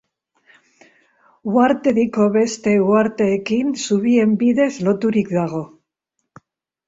Uhartediko 1.49 2.25
beste 2.37 2.73
uharteekin 2.85 3.69
zubien 3.83 4.33
bidez 4.41 4.69
loturik 4.89 5.29
dago. 5.35 5.61